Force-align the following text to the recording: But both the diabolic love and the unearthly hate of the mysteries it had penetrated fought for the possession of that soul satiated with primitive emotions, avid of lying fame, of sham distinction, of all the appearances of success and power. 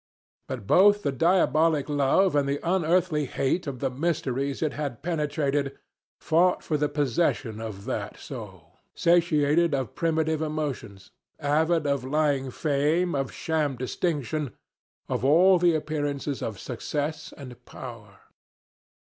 But 0.47 0.65
both 0.65 1.03
the 1.03 1.11
diabolic 1.11 1.87
love 1.87 2.35
and 2.35 2.49
the 2.49 2.59
unearthly 2.67 3.25
hate 3.27 3.67
of 3.67 3.81
the 3.81 3.91
mysteries 3.91 4.63
it 4.63 4.73
had 4.73 5.03
penetrated 5.03 5.77
fought 6.19 6.63
for 6.63 6.75
the 6.75 6.89
possession 6.89 7.61
of 7.61 7.85
that 7.85 8.17
soul 8.17 8.79
satiated 8.95 9.73
with 9.73 9.93
primitive 9.93 10.41
emotions, 10.41 11.11
avid 11.39 11.85
of 11.85 12.03
lying 12.03 12.49
fame, 12.49 13.13
of 13.13 13.31
sham 13.31 13.75
distinction, 13.75 14.53
of 15.07 15.23
all 15.23 15.59
the 15.59 15.75
appearances 15.75 16.41
of 16.41 16.59
success 16.59 17.31
and 17.37 17.63
power. 17.65 18.21